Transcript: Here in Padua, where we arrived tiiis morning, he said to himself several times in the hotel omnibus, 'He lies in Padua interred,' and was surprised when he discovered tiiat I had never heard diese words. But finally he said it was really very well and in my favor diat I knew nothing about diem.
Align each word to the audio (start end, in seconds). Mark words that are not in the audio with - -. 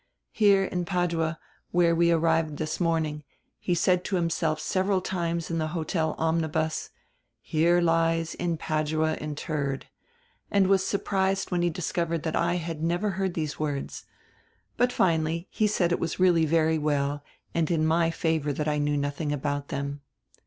Here 0.31 0.63
in 0.63 0.83
Padua, 0.85 1.37
where 1.69 1.93
we 1.93 2.09
arrived 2.11 2.57
tiiis 2.57 2.79
morning, 2.79 3.23
he 3.59 3.75
said 3.75 4.03
to 4.05 4.15
himself 4.15 4.59
several 4.59 4.99
times 4.99 5.51
in 5.51 5.59
the 5.59 5.67
hotel 5.77 6.15
omnibus, 6.17 6.89
'He 7.39 7.69
lies 7.79 8.33
in 8.33 8.57
Padua 8.57 9.13
interred,' 9.17 9.85
and 10.49 10.65
was 10.65 10.83
surprised 10.83 11.51
when 11.51 11.61
he 11.61 11.69
discovered 11.69 12.23
tiiat 12.23 12.35
I 12.35 12.55
had 12.55 12.81
never 12.81 13.11
heard 13.11 13.33
diese 13.33 13.59
words. 13.59 14.05
But 14.75 14.91
finally 14.91 15.47
he 15.51 15.67
said 15.67 15.91
it 15.91 15.99
was 15.99 16.19
really 16.19 16.47
very 16.47 16.79
well 16.79 17.23
and 17.53 17.69
in 17.69 17.85
my 17.85 18.09
favor 18.09 18.51
diat 18.55 18.67
I 18.67 18.79
knew 18.79 18.97
nothing 18.97 19.31
about 19.31 19.67
diem. 19.67 20.01